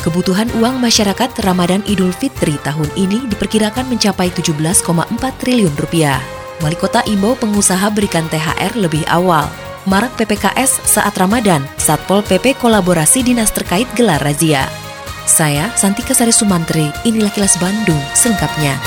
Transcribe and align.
Kebutuhan 0.00 0.48
uang 0.56 0.80
masyarakat 0.80 1.44
Ramadan 1.44 1.84
Idul 1.84 2.16
Fitri 2.16 2.56
tahun 2.64 2.88
ini 2.96 3.28
diperkirakan 3.28 3.84
mencapai 3.84 4.32
17,4 4.32 4.80
triliun 5.36 5.76
rupiah. 5.76 6.16
Wali 6.64 6.72
kota 6.72 7.04
imbau 7.04 7.36
pengusaha 7.36 7.84
berikan 7.92 8.24
THR 8.32 8.80
lebih 8.80 9.04
awal. 9.12 9.44
Marak 9.84 10.16
PPKS 10.16 10.88
saat 10.88 11.12
Ramadan, 11.20 11.60
Satpol 11.76 12.24
PP 12.24 12.56
kolaborasi 12.56 13.28
dinas 13.28 13.52
terkait 13.52 13.84
gelar 13.92 14.24
razia. 14.24 14.72
Saya, 15.28 15.68
Santika 15.76 16.16
Sari 16.16 16.32
Sumantri, 16.32 16.88
inilah 17.04 17.28
kilas 17.36 17.60
Bandung 17.60 18.00
selengkapnya. 18.16 18.80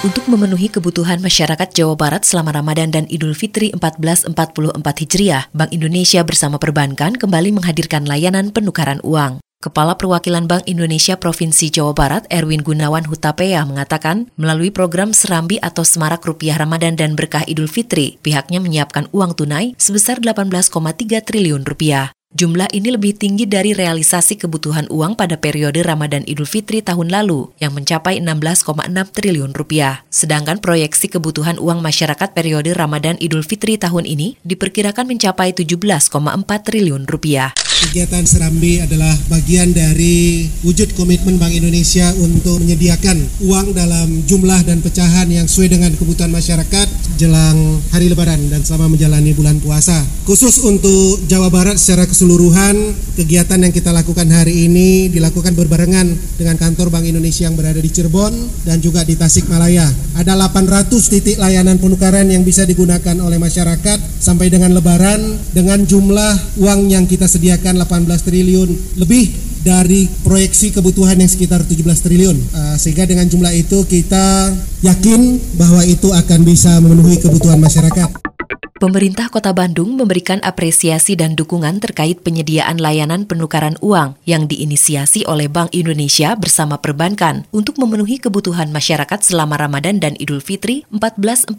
Untuk 0.00 0.24
memenuhi 0.32 0.72
kebutuhan 0.72 1.20
masyarakat 1.20 1.76
Jawa 1.76 1.92
Barat 1.92 2.24
selama 2.24 2.56
Ramadan 2.56 2.88
dan 2.88 3.04
Idul 3.12 3.36
Fitri 3.36 3.68
1444 3.76 4.32
Hijriah, 4.80 5.52
Bank 5.52 5.76
Indonesia 5.76 6.24
bersama 6.24 6.56
perbankan 6.56 7.20
kembali 7.20 7.52
menghadirkan 7.60 8.08
layanan 8.08 8.48
penukaran 8.48 9.04
uang. 9.04 9.44
Kepala 9.60 9.92
Perwakilan 9.92 10.48
Bank 10.48 10.64
Indonesia 10.64 11.20
Provinsi 11.20 11.68
Jawa 11.68 11.92
Barat 11.92 12.24
Erwin 12.32 12.64
Gunawan 12.64 13.04
Hutapea 13.04 13.60
mengatakan, 13.68 14.32
melalui 14.40 14.72
program 14.72 15.12
Serambi 15.12 15.60
atau 15.60 15.84
Semarak 15.84 16.24
Rupiah 16.24 16.56
Ramadan 16.56 16.96
dan 16.96 17.12
Berkah 17.12 17.44
Idul 17.44 17.68
Fitri, 17.68 18.16
pihaknya 18.24 18.56
menyiapkan 18.56 19.12
uang 19.12 19.36
tunai 19.36 19.76
sebesar 19.76 20.24
18,3 20.24 20.72
triliun 21.20 21.68
rupiah. 21.68 22.08
Jumlah 22.30 22.70
ini 22.70 22.94
lebih 22.94 23.18
tinggi 23.18 23.42
dari 23.42 23.74
realisasi 23.74 24.38
kebutuhan 24.38 24.86
uang 24.86 25.18
pada 25.18 25.34
periode 25.34 25.82
Ramadan 25.82 26.22
Idul 26.30 26.46
Fitri 26.46 26.78
tahun 26.78 27.10
lalu 27.10 27.50
yang 27.58 27.74
mencapai 27.74 28.22
16,6 28.22 28.70
triliun 29.10 29.50
rupiah. 29.50 30.06
Sedangkan 30.14 30.62
proyeksi 30.62 31.10
kebutuhan 31.10 31.58
uang 31.58 31.82
masyarakat 31.82 32.30
periode 32.30 32.70
Ramadan 32.70 33.18
Idul 33.18 33.42
Fitri 33.42 33.82
tahun 33.82 34.06
ini 34.06 34.38
diperkirakan 34.46 35.10
mencapai 35.10 35.58
17,4 35.58 36.06
triliun 36.46 37.10
rupiah. 37.10 37.50
Kegiatan 37.80 38.22
Serambi 38.28 38.78
adalah 38.78 39.10
bagian 39.32 39.74
dari 39.74 40.46
wujud 40.62 40.94
komitmen 40.94 41.40
Bank 41.40 41.50
Indonesia 41.50 42.14
untuk 42.20 42.62
menyediakan 42.62 43.16
uang 43.42 43.74
dalam 43.74 44.22
jumlah 44.30 44.68
dan 44.68 44.84
pecahan 44.84 45.26
yang 45.32 45.50
sesuai 45.50 45.74
dengan 45.74 45.90
kebutuhan 45.98 46.30
masyarakat 46.30 46.86
jelang 47.16 47.80
hari 47.88 48.12
Lebaran 48.12 48.52
dan 48.52 48.60
selama 48.60 48.92
menjalani 48.92 49.32
bulan 49.32 49.56
puasa. 49.64 49.96
Khusus 50.28 50.60
untuk 50.60 51.24
Jawa 51.24 51.48
Barat 51.48 51.80
secara 51.80 52.04
keseluruhan 52.20 52.76
kegiatan 53.16 53.64
yang 53.64 53.72
kita 53.72 53.96
lakukan 53.96 54.28
hari 54.28 54.68
ini 54.68 55.08
dilakukan 55.08 55.56
berbarengan 55.56 56.04
dengan 56.36 56.60
kantor 56.60 56.92
Bank 56.92 57.08
Indonesia 57.08 57.48
yang 57.48 57.56
berada 57.56 57.80
di 57.80 57.88
Cirebon 57.88 58.36
dan 58.68 58.76
juga 58.84 59.08
di 59.08 59.16
Tasikmalaya. 59.16 59.88
Ada 60.20 60.36
800 60.36 61.00
titik 61.08 61.40
layanan 61.40 61.80
penukaran 61.80 62.28
yang 62.28 62.44
bisa 62.44 62.68
digunakan 62.68 63.16
oleh 63.24 63.40
masyarakat 63.40 64.20
sampai 64.20 64.52
dengan 64.52 64.76
lebaran 64.76 65.40
dengan 65.56 65.80
jumlah 65.80 66.60
uang 66.60 66.92
yang 66.92 67.08
kita 67.08 67.24
sediakan 67.24 67.80
18 67.88 68.04
triliun 68.20 68.68
lebih 69.00 69.32
dari 69.64 70.04
proyeksi 70.20 70.76
kebutuhan 70.76 71.16
yang 71.16 71.32
sekitar 71.32 71.64
17 71.64 72.04
triliun. 72.04 72.36
Uh, 72.52 72.76
sehingga 72.76 73.08
dengan 73.08 73.32
jumlah 73.32 73.56
itu 73.56 73.80
kita 73.88 74.52
yakin 74.84 75.40
bahwa 75.56 75.88
itu 75.88 76.12
akan 76.12 76.44
bisa 76.44 76.84
memenuhi 76.84 77.16
kebutuhan 77.16 77.56
masyarakat. 77.56 78.39
Pemerintah 78.80 79.28
Kota 79.28 79.52
Bandung 79.52 79.92
memberikan 79.92 80.40
apresiasi 80.40 81.12
dan 81.12 81.36
dukungan 81.36 81.84
terkait 81.84 82.24
penyediaan 82.24 82.80
layanan 82.80 83.28
penukaran 83.28 83.76
uang 83.84 84.16
yang 84.24 84.48
diinisiasi 84.48 85.28
oleh 85.28 85.52
Bank 85.52 85.76
Indonesia 85.76 86.32
bersama 86.32 86.80
perbankan 86.80 87.44
untuk 87.52 87.76
memenuhi 87.76 88.16
kebutuhan 88.16 88.72
masyarakat 88.72 89.20
selama 89.20 89.60
Ramadan 89.60 90.00
dan 90.00 90.16
Idul 90.16 90.40
Fitri 90.40 90.88
1444 90.96 91.52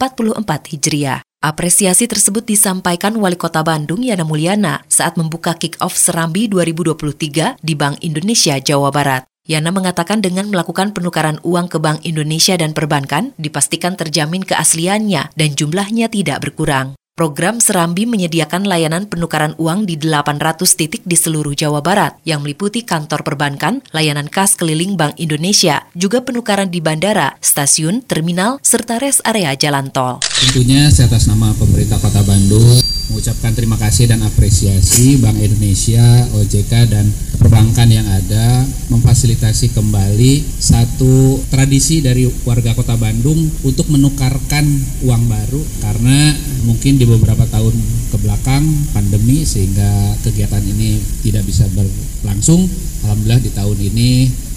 Hijriah. 0.74 1.22
Apresiasi 1.46 2.10
tersebut 2.10 2.42
disampaikan 2.42 3.14
Wali 3.14 3.38
Kota 3.38 3.62
Bandung 3.62 4.02
Yana 4.02 4.26
Mulyana 4.26 4.82
saat 4.90 5.14
membuka 5.14 5.54
kick-off 5.54 5.94
Serambi 5.94 6.50
2023 6.50 7.62
di 7.62 7.74
Bank 7.78 8.02
Indonesia 8.02 8.58
Jawa 8.58 8.90
Barat. 8.90 9.22
Yana 9.46 9.70
mengatakan 9.70 10.18
dengan 10.18 10.50
melakukan 10.50 10.90
penukaran 10.90 11.38
uang 11.46 11.70
ke 11.70 11.78
Bank 11.78 12.02
Indonesia 12.02 12.58
dan 12.58 12.74
perbankan, 12.74 13.30
dipastikan 13.38 13.94
terjamin 13.94 14.42
keasliannya 14.42 15.38
dan 15.38 15.50
jumlahnya 15.54 16.10
tidak 16.10 16.42
berkurang. 16.42 16.98
Program 17.12 17.60
Serambi 17.60 18.08
menyediakan 18.08 18.64
layanan 18.64 19.04
penukaran 19.04 19.52
uang 19.60 19.84
di 19.84 20.00
800 20.00 20.64
titik 20.64 21.04
di 21.04 21.12
seluruh 21.12 21.52
Jawa 21.52 21.84
Barat 21.84 22.16
yang 22.24 22.40
meliputi 22.40 22.88
kantor 22.88 23.20
perbankan, 23.20 23.84
layanan 23.92 24.32
kas 24.32 24.56
keliling 24.56 24.96
Bank 24.96 25.20
Indonesia, 25.20 25.84
juga 25.92 26.24
penukaran 26.24 26.72
di 26.72 26.80
bandara, 26.80 27.36
stasiun, 27.44 28.00
terminal, 28.00 28.64
serta 28.64 28.96
res 28.96 29.20
area 29.28 29.52
jalan 29.52 29.92
tol. 29.92 30.24
Tentunya 30.40 30.88
saya 30.88 31.12
atas 31.12 31.28
nama 31.28 31.52
pemerintah 31.52 32.00
Kota 32.00 32.24
Bandung 32.24 32.80
mengucapkan 33.12 33.52
terima 33.52 33.76
kasih 33.76 34.08
dan 34.08 34.24
apresiasi 34.24 35.20
Bank 35.20 35.36
Indonesia, 35.36 36.00
OJK, 36.32 36.72
dan 36.88 37.04
perbankan 37.36 37.92
yang 37.92 38.08
ada 38.08 38.64
memfasilitasi 38.88 39.76
kembali 39.76 40.40
satu 40.56 41.36
tradisi 41.52 42.00
dari 42.00 42.24
warga 42.48 42.72
Kota 42.72 42.96
Bandung 42.96 43.36
untuk 43.68 43.92
menukarkan 43.92 44.64
uang 45.04 45.28
baru 45.28 45.60
karena 45.84 46.32
mungkin 46.64 46.96
di 46.96 47.04
beberapa 47.04 47.44
tahun 47.52 47.76
ke 48.08 48.16
belakang 48.16 48.64
pandemi 48.96 49.44
sehingga 49.44 50.16
kegiatan 50.24 50.64
ini 50.64 50.96
tidak 51.20 51.44
bisa 51.44 51.68
berlangsung. 51.68 52.64
Alhamdulillah 53.04 53.44
di 53.44 53.50
tahun 53.52 53.78
ini 53.92 54.10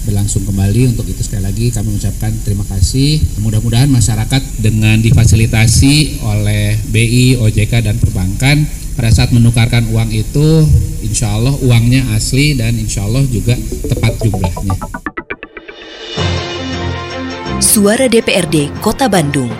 berlangsung 0.06 0.46
kembali. 0.46 0.94
Untuk 0.94 1.10
itu 1.10 1.26
sekali 1.26 1.44
lagi 1.44 1.74
kami 1.74 1.98
mengucapkan 1.98 2.32
terima 2.46 2.64
kasih. 2.70 3.20
Mudah-mudahan 3.42 3.90
masyarakat 3.90 4.42
dengan 4.62 5.02
difasilitasi 5.02 6.22
oleh 6.22 6.78
BI, 6.94 7.42
OJK 7.42 7.82
dan 7.82 7.98
perbankan 7.98 8.64
pada 8.96 9.12
saat 9.12 9.36
menukarkan 9.36 9.92
uang 9.92 10.14
itu 10.14 10.64
insya 11.04 11.36
Allah 11.36 11.52
uangnya 11.60 12.16
asli 12.16 12.56
dan 12.56 12.78
insya 12.80 13.04
Allah 13.04 13.26
juga 13.28 13.58
tepat 13.90 14.16
jumlahnya. 14.24 14.78
Suara 17.60 18.08
DPRD 18.08 18.72
Kota 18.80 19.12
Bandung 19.12 19.52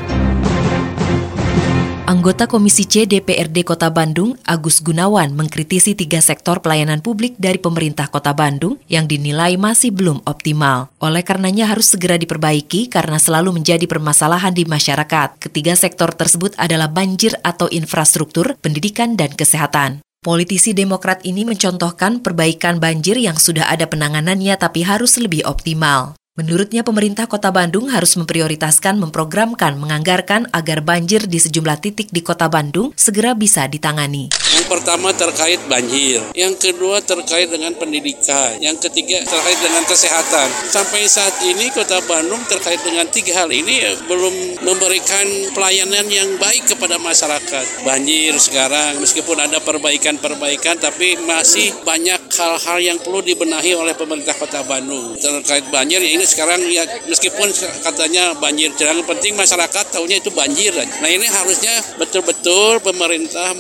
Anggota 2.06 2.46
Komisi 2.46 2.86
C 2.86 3.10
DPRD 3.10 3.66
Kota 3.66 3.90
Bandung, 3.90 4.38
Agus 4.46 4.78
Gunawan, 4.86 5.34
mengkritisi 5.34 5.98
tiga 5.98 6.22
sektor 6.22 6.62
pelayanan 6.62 7.02
publik 7.02 7.34
dari 7.42 7.58
pemerintah 7.58 8.14
Kota 8.14 8.30
Bandung 8.30 8.78
yang 8.86 9.10
dinilai 9.10 9.58
masih 9.58 9.90
belum 9.90 10.22
optimal. 10.22 10.94
Oleh 11.02 11.26
karenanya 11.26 11.66
harus 11.66 11.90
segera 11.90 12.22
diperbaiki 12.22 12.94
karena 12.94 13.18
selalu 13.18 13.58
menjadi 13.58 13.90
permasalahan 13.90 14.54
di 14.54 14.70
masyarakat. 14.70 15.42
Ketiga 15.50 15.74
sektor 15.74 16.14
tersebut 16.14 16.54
adalah 16.62 16.94
banjir 16.94 17.42
atau 17.42 17.66
infrastruktur, 17.74 18.54
pendidikan, 18.62 19.18
dan 19.18 19.34
kesehatan. 19.34 20.06
Politisi 20.22 20.78
Demokrat 20.78 21.26
ini 21.26 21.42
mencontohkan 21.42 22.22
perbaikan 22.22 22.78
banjir 22.78 23.18
yang 23.18 23.42
sudah 23.42 23.66
ada 23.66 23.90
penanganannya 23.90 24.54
tapi 24.62 24.86
harus 24.86 25.18
lebih 25.18 25.42
optimal. 25.50 26.14
Menurutnya 26.36 26.84
pemerintah 26.84 27.32
kota 27.32 27.48
Bandung 27.48 27.88
harus 27.88 28.20
memprioritaskan 28.20 29.00
memprogramkan 29.00 29.80
menganggarkan 29.80 30.52
agar 30.52 30.84
banjir 30.84 31.32
di 31.32 31.40
sejumlah 31.40 31.80
titik 31.80 32.12
di 32.12 32.20
kota 32.20 32.52
Bandung 32.52 32.92
segera 33.00 33.32
bisa 33.32 33.64
ditangani. 33.72 34.36
Yang 34.52 34.68
pertama 34.68 35.16
terkait 35.16 35.64
banjir, 35.72 36.20
yang 36.36 36.52
kedua 36.60 37.00
terkait 37.00 37.48
dengan 37.48 37.72
pendidikan, 37.80 38.60
yang 38.60 38.76
ketiga 38.84 39.24
terkait 39.24 39.64
dengan 39.64 39.88
kesehatan. 39.88 40.52
Sampai 40.68 41.08
saat 41.08 41.40
ini 41.40 41.72
kota 41.72 42.04
Bandung 42.04 42.44
terkait 42.52 42.84
dengan 42.84 43.08
tiga 43.08 43.40
hal 43.40 43.48
ini 43.56 43.96
belum 44.04 44.60
memberikan 44.60 45.56
pelayanan 45.56 46.04
yang 46.12 46.36
baik 46.36 46.68
kepada 46.68 47.00
masyarakat. 47.00 47.88
Banjir 47.88 48.36
sekarang 48.44 49.00
meskipun 49.00 49.40
ada 49.40 49.64
perbaikan-perbaikan 49.64 50.84
tapi 50.84 51.16
masih 51.24 51.72
banyak 51.88 52.20
hal-hal 52.28 52.78
yang 52.84 53.00
perlu 53.00 53.24
dibenahi 53.24 53.72
oleh 53.72 53.96
pemerintah 53.96 54.36
kota 54.36 54.68
Bandung. 54.68 55.16
Terkait 55.16 55.64
banjir 55.72 56.04
ya 56.04 56.12
ini 56.12 56.25
sekarang 56.26 56.62
ya 56.68 56.84
meskipun 57.08 57.48
katanya 57.86 58.34
banjir 58.38 58.74
yang 58.76 59.02
penting 59.06 59.38
masyarakat 59.38 59.86
tahunya 59.94 60.20
itu 60.20 60.34
banjir 60.34 60.74
nah 60.76 61.10
ini 61.10 61.30
harusnya 61.30 61.74
betul-betul 62.02 62.82
pemerintah 62.82 63.54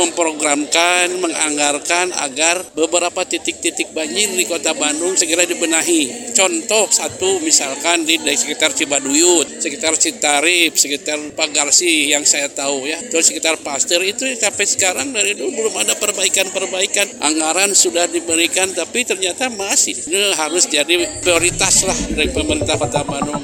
memprogramkan 0.00 1.12
menganggarkan 1.20 2.12
agar 2.24 2.64
beberapa 2.74 3.22
titik-titik 3.24 3.92
banjir 3.92 4.32
di 4.32 4.44
kota 4.48 4.72
Bandung 4.76 5.16
segera 5.16 5.44
dibenahi. 5.44 6.32
Contoh 6.36 6.88
satu 6.92 7.40
misalkan 7.40 8.04
di, 8.04 8.20
di 8.20 8.34
sekitar 8.36 8.72
Cibaduyut 8.76 9.60
sekitar 9.60 9.96
Citarip 9.96 10.76
sekitar 10.76 11.18
Pagarsi 11.32 12.12
yang 12.12 12.22
saya 12.28 12.52
tahu 12.52 12.84
ya 12.84 13.00
terus 13.08 13.32
sekitar 13.32 13.58
Pasteur 13.60 14.04
itu 14.04 14.28
sampai 14.36 14.66
sekarang 14.68 15.10
dari 15.10 15.32
dulu 15.32 15.66
belum 15.66 15.74
ada 15.80 15.94
perbaikan-perbaikan. 15.96 17.20
Anggaran 17.24 17.72
sudah 17.72 18.06
diberikan 18.06 18.70
tapi 18.72 19.02
ternyata 19.02 19.48
masih. 19.48 19.96
Ini 19.96 20.36
harus 20.36 20.68
jadi 20.68 21.20
prioritas 21.24 21.84
lah 21.88 21.98
dari 22.12 22.30
pemerintah 22.30 22.76
Kota 22.78 23.00
Bandung. 23.02 23.42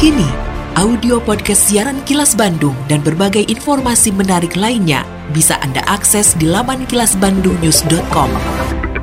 Kini, 0.00 0.26
audio 0.80 1.20
podcast 1.20 1.68
siaran 1.68 2.00
Kilas 2.08 2.32
Bandung 2.32 2.74
dan 2.88 3.04
berbagai 3.04 3.46
informasi 3.46 4.10
menarik 4.16 4.56
lainnya 4.56 5.04
bisa 5.30 5.60
Anda 5.60 5.84
akses 5.86 6.34
di 6.40 6.48
laman 6.48 6.88
kilasbandungnews.com. 6.88 8.30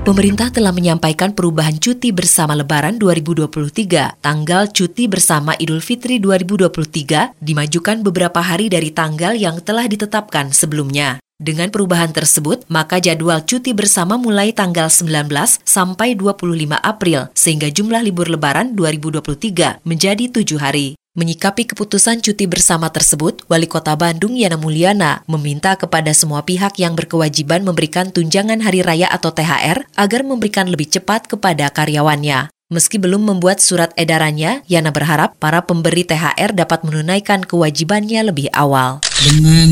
Pemerintah 0.08 0.48
telah 0.48 0.72
menyampaikan 0.72 1.36
perubahan 1.36 1.76
cuti 1.84 2.16
bersama 2.16 2.56
Lebaran 2.56 2.96
2023. 2.96 4.24
Tanggal 4.24 4.72
cuti 4.72 5.04
bersama 5.12 5.52
Idul 5.60 5.84
Fitri 5.84 6.24
2023 6.24 7.36
dimajukan 7.44 8.08
beberapa 8.08 8.40
hari 8.40 8.72
dari 8.72 8.96
tanggal 8.96 9.36
yang 9.36 9.60
telah 9.60 9.84
ditetapkan 9.84 10.56
sebelumnya. 10.56 11.20
Dengan 11.38 11.70
perubahan 11.70 12.10
tersebut, 12.10 12.66
maka 12.66 12.98
jadwal 12.98 13.46
cuti 13.46 13.70
bersama 13.70 14.18
mulai 14.18 14.58
tanggal 14.58 14.90
19 14.90 15.30
sampai 15.62 16.18
25 16.18 16.74
April, 16.82 17.30
sehingga 17.38 17.70
jumlah 17.70 18.02
libur 18.02 18.26
lebaran 18.26 18.74
2023 18.74 19.86
menjadi 19.86 20.34
tujuh 20.34 20.58
hari. 20.58 20.98
Menyikapi 21.14 21.70
keputusan 21.70 22.26
cuti 22.26 22.50
bersama 22.50 22.90
tersebut, 22.90 23.46
Wali 23.46 23.70
Kota 23.70 23.94
Bandung 23.94 24.34
Yana 24.34 24.58
Mulyana 24.58 25.22
meminta 25.30 25.78
kepada 25.78 26.10
semua 26.18 26.42
pihak 26.42 26.82
yang 26.82 26.98
berkewajiban 26.98 27.62
memberikan 27.62 28.10
tunjangan 28.10 28.58
hari 28.66 28.82
raya 28.82 29.06
atau 29.06 29.30
THR 29.30 29.86
agar 29.94 30.26
memberikan 30.26 30.66
lebih 30.66 30.90
cepat 30.90 31.30
kepada 31.30 31.70
karyawannya. 31.70 32.50
Meski 32.74 32.98
belum 32.98 33.30
membuat 33.30 33.62
surat 33.62 33.94
edarannya, 33.94 34.66
Yana 34.66 34.90
berharap 34.90 35.38
para 35.38 35.62
pemberi 35.62 36.02
THR 36.02 36.58
dapat 36.58 36.82
menunaikan 36.82 37.46
kewajibannya 37.46 38.26
lebih 38.26 38.50
awal. 38.58 39.06
Dengan 39.18 39.70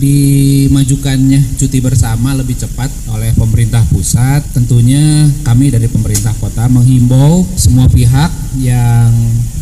dimajukannya 0.00 1.60
cuti 1.60 1.78
bersama 1.84 2.32
lebih 2.32 2.56
cepat 2.56 2.88
oleh 3.12 3.36
pemerintah 3.36 3.84
pusat, 3.92 4.40
tentunya 4.56 5.28
kami 5.44 5.68
dari 5.68 5.84
pemerintah 5.84 6.32
kota 6.40 6.64
menghimbau 6.72 7.44
semua 7.60 7.84
pihak 7.92 8.32
yang 8.56 9.12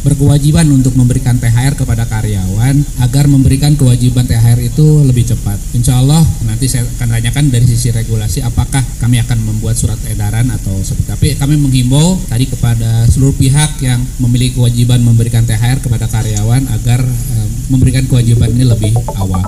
berkewajiban 0.06 0.65
untuk 0.70 0.94
memberikan 0.94 1.37
THR 1.37 1.75
kepada 1.75 2.06
karyawan 2.06 2.81
agar 3.03 3.26
memberikan 3.26 3.75
kewajiban 3.75 4.25
THR 4.25 4.62
itu 4.62 5.05
lebih 5.05 5.26
cepat. 5.26 5.59
Insya 5.75 5.99
Allah 5.99 6.23
nanti 6.47 6.70
saya 6.70 6.87
akan 6.87 7.19
tanyakan 7.19 7.50
dari 7.50 7.67
sisi 7.67 7.91
regulasi 7.91 8.41
apakah 8.47 8.81
kami 9.03 9.19
akan 9.20 9.43
membuat 9.43 9.75
surat 9.75 9.99
edaran 10.06 10.49
atau 10.55 10.79
seperti 10.81 11.09
tapi 11.09 11.29
kami 11.35 11.59
menghimbau 11.59 12.17
tadi 12.31 12.47
kepada 12.47 13.05
seluruh 13.11 13.35
pihak 13.37 13.82
yang 13.82 14.00
memiliki 14.23 14.56
kewajiban 14.56 15.03
memberikan 15.03 15.43
THR 15.44 15.82
kepada 15.82 16.06
karyawan 16.06 16.62
agar 16.73 17.03
eh, 17.05 17.48
memberikan 17.69 18.05
kewajiban 18.09 18.50
ini 18.53 18.65
lebih 18.69 18.93
awal. 19.17 19.44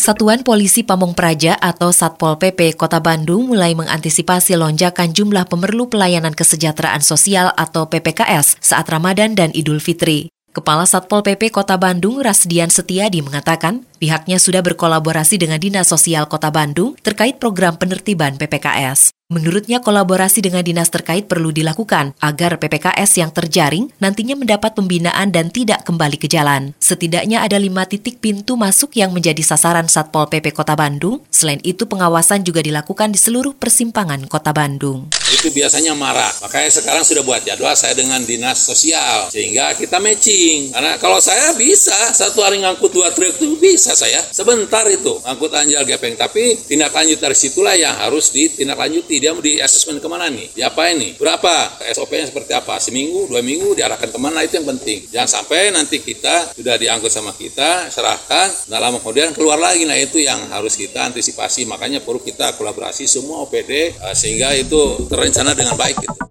Satuan 0.00 0.40
Polisi 0.46 0.80
Pamong 0.80 1.12
Praja 1.12 1.60
atau 1.60 1.92
Satpol 1.92 2.40
PP 2.40 2.78
Kota 2.78 3.04
Bandung 3.04 3.52
mulai 3.52 3.76
mengantisipasi 3.76 4.56
lonjakan 4.56 5.12
jumlah 5.12 5.44
pemerlu 5.44 5.92
pelayanan 5.92 6.32
kesejahteraan 6.32 7.04
sosial 7.04 7.52
atau 7.58 7.90
PPKS 7.90 8.62
saat 8.64 8.88
Ramadan 8.88 9.36
dan 9.36 9.52
Idul 9.52 9.82
Fitri. 9.82 10.32
Kepala 10.56 10.88
Satpol 10.88 11.22
PP 11.22 11.52
Kota 11.52 11.76
Bandung 11.76 12.18
Rasdian 12.18 12.72
Setiadi 12.72 13.22
mengatakan 13.22 13.86
pihaknya 14.02 14.42
sudah 14.42 14.64
berkolaborasi 14.64 15.38
dengan 15.38 15.62
Dinas 15.62 15.92
Sosial 15.92 16.26
Kota 16.26 16.48
Bandung 16.48 16.96
terkait 17.04 17.36
program 17.36 17.78
penertiban 17.78 18.34
PPKS. 18.34 19.19
Menurutnya 19.30 19.78
kolaborasi 19.78 20.42
dengan 20.42 20.66
dinas 20.66 20.90
terkait 20.90 21.30
perlu 21.30 21.54
dilakukan 21.54 22.18
agar 22.18 22.58
PPKS 22.58 23.22
yang 23.22 23.30
terjaring 23.30 23.86
nantinya 24.02 24.34
mendapat 24.34 24.74
pembinaan 24.74 25.30
dan 25.30 25.54
tidak 25.54 25.86
kembali 25.86 26.18
ke 26.18 26.26
jalan. 26.26 26.74
Setidaknya 26.82 27.38
ada 27.38 27.54
lima 27.54 27.86
titik 27.86 28.18
pintu 28.18 28.58
masuk 28.58 28.90
yang 28.98 29.14
menjadi 29.14 29.38
sasaran 29.46 29.86
Satpol 29.86 30.26
PP 30.26 30.50
Kota 30.50 30.74
Bandung. 30.74 31.22
Selain 31.30 31.62
itu 31.62 31.86
pengawasan 31.86 32.42
juga 32.42 32.58
dilakukan 32.58 33.14
di 33.14 33.22
seluruh 33.22 33.54
persimpangan 33.54 34.26
Kota 34.26 34.50
Bandung. 34.50 35.14
Itu 35.30 35.54
biasanya 35.54 35.94
marah. 35.94 36.34
Makanya 36.42 36.82
sekarang 36.82 37.06
sudah 37.06 37.22
buat 37.22 37.46
jadwal 37.46 37.78
saya 37.78 37.94
dengan 37.94 38.18
dinas 38.26 38.58
sosial 38.58 39.30
sehingga 39.30 39.78
kita 39.78 40.02
matching. 40.02 40.74
Karena 40.74 40.98
kalau 40.98 41.22
saya 41.22 41.54
bisa 41.54 41.94
satu 42.18 42.42
hari 42.42 42.66
ngangkut 42.66 42.90
dua 42.90 43.14
truk 43.14 43.38
itu 43.38 43.54
bisa 43.62 43.94
saya 43.94 44.26
sebentar 44.34 44.82
itu 44.90 45.22
ngangkut 45.22 45.54
anjal 45.54 45.86
gepeng. 45.86 46.18
Tapi 46.18 46.66
tindak 46.66 46.90
lanjut 46.90 47.22
dari 47.22 47.38
situlah 47.38 47.78
yang 47.78 47.94
harus 47.94 48.34
ditindaklanjuti 48.34 49.19
dia 49.20 49.36
mau 49.36 49.44
di 49.44 49.60
asesmen 49.60 50.00
ke 50.00 50.08
mana 50.08 50.32
nih? 50.32 50.48
Diapain 50.56 50.96
nih? 50.96 51.20
Berapa? 51.20 51.78
SOP-nya 51.92 52.32
seperti 52.32 52.56
apa? 52.56 52.80
Seminggu, 52.80 53.28
dua 53.28 53.44
minggu 53.44 53.76
diarahkan 53.76 54.08
ke 54.08 54.18
mana 54.18 54.40
itu 54.40 54.56
yang 54.56 54.68
penting. 54.72 55.04
Jangan 55.12 55.28
sampai 55.28 55.68
nanti 55.70 56.00
kita 56.00 56.56
sudah 56.56 56.80
diangkut 56.80 57.12
sama 57.12 57.36
kita, 57.36 57.92
serahkan, 57.92 58.72
nggak 58.72 58.80
lama 58.80 58.96
kemudian 59.04 59.30
keluar 59.36 59.60
lagi. 59.60 59.84
Nah 59.84 60.00
itu 60.00 60.18
yang 60.18 60.48
harus 60.48 60.74
kita 60.74 61.12
antisipasi. 61.12 61.68
Makanya 61.68 62.00
perlu 62.00 62.24
kita 62.24 62.56
kolaborasi 62.56 63.04
semua 63.04 63.44
OPD 63.44 63.92
eh, 63.92 64.14
sehingga 64.16 64.56
itu 64.56 65.06
terencana 65.06 65.52
dengan 65.52 65.76
baik. 65.76 66.00
Gitu. 66.00 66.29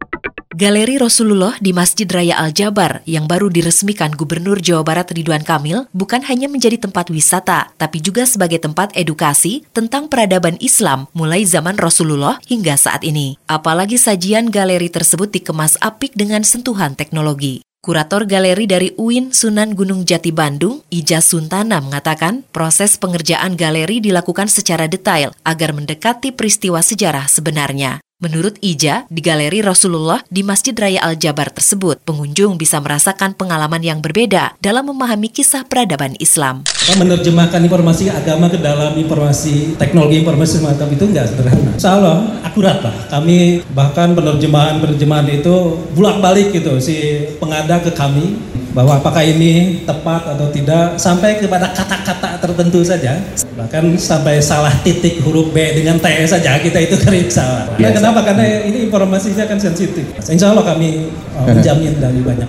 Galeri 0.60 1.00
Rasulullah 1.00 1.56
di 1.64 1.72
Masjid 1.72 2.04
Raya 2.04 2.36
Al-Jabar 2.36 3.00
yang 3.08 3.32
baru 3.32 3.48
diresmikan 3.48 4.12
Gubernur 4.12 4.60
Jawa 4.60 4.84
Barat 4.84 5.08
Ridwan 5.08 5.40
Kamil 5.40 5.88
bukan 5.96 6.20
hanya 6.28 6.52
menjadi 6.52 6.76
tempat 6.76 7.08
wisata, 7.08 7.72
tapi 7.80 8.04
juga 8.04 8.28
sebagai 8.28 8.60
tempat 8.60 8.92
edukasi 8.92 9.64
tentang 9.72 10.12
peradaban 10.12 10.60
Islam 10.60 11.08
mulai 11.16 11.48
zaman 11.48 11.80
Rasulullah 11.80 12.44
hingga 12.44 12.76
saat 12.76 13.08
ini. 13.08 13.40
Apalagi 13.48 13.96
sajian 13.96 14.52
galeri 14.52 14.92
tersebut 14.92 15.32
dikemas 15.32 15.80
apik 15.80 16.12
dengan 16.12 16.44
sentuhan 16.44 16.92
teknologi. 16.92 17.64
Kurator 17.80 18.28
galeri 18.28 18.68
dari 18.68 18.92
UIN 19.00 19.32
Sunan 19.32 19.72
Gunung 19.72 20.04
Jati 20.04 20.36
Bandung, 20.36 20.84
Ija 20.92 21.24
Suntana 21.24 21.80
mengatakan 21.80 22.44
proses 22.52 23.00
pengerjaan 23.00 23.56
galeri 23.56 24.04
dilakukan 24.04 24.52
secara 24.52 24.92
detail 24.92 25.32
agar 25.48 25.72
mendekati 25.72 26.36
peristiwa 26.36 26.84
sejarah 26.84 27.32
sebenarnya. 27.32 28.04
Menurut 28.20 28.60
Ija, 28.60 29.08
di 29.08 29.24
Galeri 29.24 29.64
Rasulullah 29.64 30.20
di 30.28 30.44
Masjid 30.44 30.76
Raya 30.76 31.00
Al-Jabar 31.08 31.56
tersebut, 31.56 32.04
pengunjung 32.04 32.60
bisa 32.60 32.76
merasakan 32.84 33.32
pengalaman 33.32 33.80
yang 33.80 34.04
berbeda 34.04 34.60
dalam 34.60 34.92
memahami 34.92 35.32
kisah 35.32 35.64
peradaban 35.64 36.20
Islam. 36.20 36.68
Menerjemahkan 37.00 37.64
informasi 37.64 38.12
agama 38.12 38.52
ke 38.52 38.60
dalam 38.60 39.00
informasi 39.00 39.80
teknologi 39.80 40.20
informasi 40.20 40.60
semacam 40.60 40.88
itu 40.92 41.04
enggak 41.08 41.32
sederhana. 41.32 41.72
Insya 41.72 41.96
Allah 41.96 42.44
akurat 42.44 42.84
lah. 42.84 42.96
Kami 43.08 43.64
bahkan 43.72 44.12
penerjemahan-penerjemahan 44.12 45.40
itu 45.40 45.80
bulak-balik 45.96 46.52
gitu 46.52 46.76
si 46.84 47.24
pengada 47.40 47.80
ke 47.80 47.96
kami 47.96 48.36
bahwa 48.76 49.00
apakah 49.00 49.24
ini 49.24 49.88
tepat 49.88 50.36
atau 50.36 50.52
tidak 50.52 51.00
sampai 51.00 51.40
kepada 51.40 51.72
kata-kata 51.72 52.36
tertentu 52.44 52.84
saja 52.84 53.16
bahkan 53.60 53.84
sampai 54.00 54.40
salah 54.40 54.72
titik 54.88 55.20
huruf 55.20 55.52
B 55.52 55.60
dengan 55.76 56.00
T 56.00 56.08
saja 56.24 56.56
kita 56.64 56.80
itu 56.80 56.96
kering 56.96 57.28
salah. 57.28 57.68
Nah, 57.76 57.92
kenapa? 57.92 58.24
Karena 58.24 58.64
ini 58.64 58.88
informasinya 58.88 59.44
kan 59.44 59.60
sensitif. 59.60 60.08
Insya 60.32 60.56
Allah 60.56 60.64
kami 60.64 61.12
uh, 61.36 61.44
menjamin 61.44 62.00
dari 62.00 62.24
banyak. 62.24 62.48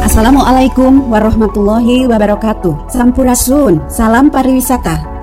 Assalamualaikum 0.00 1.12
warahmatullahi 1.12 2.08
wabarakatuh. 2.08 2.88
Sampurasun, 2.88 3.84
salam 3.92 4.32
pariwisata. 4.32 5.13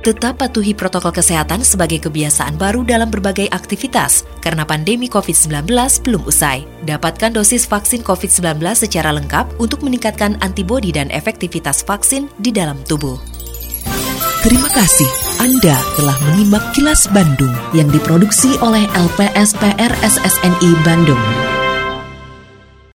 Tetap 0.00 0.40
patuhi 0.40 0.72
protokol 0.72 1.12
kesehatan 1.12 1.60
sebagai 1.60 2.00
kebiasaan 2.00 2.56
baru 2.56 2.80
dalam 2.88 3.12
berbagai 3.12 3.52
aktivitas 3.52 4.24
karena 4.40 4.64
pandemi 4.64 5.12
COVID-19 5.12 5.68
belum 6.00 6.24
usai. 6.24 6.64
Dapatkan 6.88 7.36
dosis 7.36 7.68
vaksin 7.68 8.00
COVID-19 8.00 8.64
secara 8.80 9.12
lengkap 9.12 9.60
untuk 9.60 9.84
meningkatkan 9.84 10.40
antibodi 10.40 10.88
dan 10.88 11.12
efektivitas 11.12 11.84
vaksin 11.84 12.32
di 12.40 12.48
dalam 12.48 12.80
tubuh. 12.88 13.20
Terima 14.40 14.72
kasih 14.72 15.10
Anda 15.36 15.76
telah 16.00 16.16
menyimak 16.32 16.72
kilas 16.72 17.04
Bandung 17.12 17.52
yang 17.76 17.92
diproduksi 17.92 18.56
oleh 18.64 18.88
LPSPR 18.96 19.92
SSNI 20.00 20.80
Bandung. 20.80 21.20